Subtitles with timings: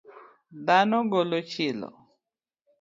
[0.65, 1.89] Dhano golo chilo.